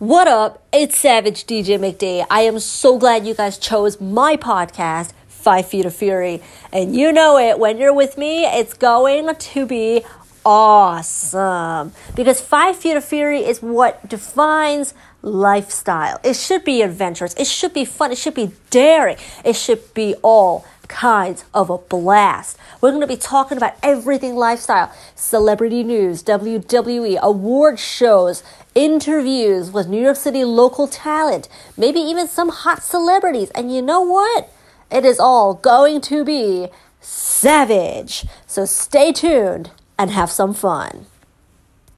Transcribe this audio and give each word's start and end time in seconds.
What 0.00 0.26
up? 0.26 0.66
It's 0.72 0.98
Savage 0.98 1.46
DJ 1.46 1.78
McD. 1.78 2.26
I 2.28 2.40
am 2.40 2.58
so 2.58 2.98
glad 2.98 3.24
you 3.28 3.32
guys 3.32 3.56
chose 3.56 4.00
my 4.00 4.36
podcast, 4.36 5.12
Five 5.28 5.68
Feet 5.68 5.86
of 5.86 5.94
Fury. 5.94 6.42
And 6.72 6.96
you 6.96 7.12
know 7.12 7.38
it, 7.38 7.60
when 7.60 7.78
you're 7.78 7.94
with 7.94 8.18
me, 8.18 8.44
it's 8.44 8.74
going 8.74 9.32
to 9.32 9.66
be 9.66 10.02
awesome. 10.44 11.92
Because 12.16 12.40
Five 12.40 12.74
Feet 12.74 12.96
of 12.96 13.04
Fury 13.04 13.44
is 13.44 13.62
what 13.62 14.08
defines 14.08 14.94
lifestyle. 15.22 16.18
It 16.24 16.34
should 16.34 16.64
be 16.64 16.82
adventurous, 16.82 17.32
it 17.34 17.46
should 17.46 17.72
be 17.72 17.84
fun, 17.84 18.10
it 18.10 18.18
should 18.18 18.34
be 18.34 18.50
daring, 18.70 19.16
it 19.44 19.54
should 19.54 19.94
be 19.94 20.16
all 20.22 20.66
kinds 20.94 21.44
of 21.52 21.70
a 21.70 21.78
blast. 21.78 22.56
We're 22.80 22.92
going 22.92 23.00
to 23.00 23.08
be 23.08 23.16
talking 23.16 23.58
about 23.58 23.74
everything 23.82 24.36
lifestyle, 24.36 24.92
celebrity 25.16 25.82
news, 25.82 26.22
WWE, 26.22 27.18
award 27.18 27.80
shows, 27.80 28.44
interviews 28.76 29.72
with 29.72 29.88
New 29.88 30.00
York 30.00 30.16
City 30.16 30.44
local 30.44 30.86
talent, 30.86 31.48
maybe 31.76 31.98
even 31.98 32.28
some 32.28 32.48
hot 32.48 32.84
celebrities. 32.84 33.50
And 33.56 33.74
you 33.74 33.82
know 33.82 34.02
what? 34.02 34.52
It 34.88 35.04
is 35.04 35.18
all 35.18 35.54
going 35.54 36.00
to 36.02 36.24
be 36.24 36.68
savage. 37.00 38.24
So 38.46 38.64
stay 38.64 39.10
tuned 39.10 39.72
and 39.98 40.12
have 40.12 40.30
some 40.30 40.54
fun. 40.54 41.06